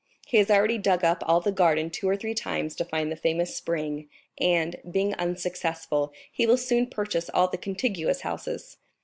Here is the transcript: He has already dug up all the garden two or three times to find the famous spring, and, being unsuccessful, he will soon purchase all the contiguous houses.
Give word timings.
He 0.25 0.37
has 0.37 0.49
already 0.49 0.79
dug 0.79 1.03
up 1.03 1.21
all 1.27 1.41
the 1.41 1.51
garden 1.51 1.91
two 1.91 2.09
or 2.09 2.15
three 2.17 2.33
times 2.33 2.75
to 2.75 2.83
find 2.85 3.11
the 3.11 3.15
famous 3.15 3.55
spring, 3.55 4.09
and, 4.39 4.77
being 4.89 5.13
unsuccessful, 5.13 6.11
he 6.31 6.47
will 6.47 6.57
soon 6.57 6.87
purchase 6.87 7.29
all 7.31 7.47
the 7.49 7.59
contiguous 7.59 8.21
houses. 8.21 8.77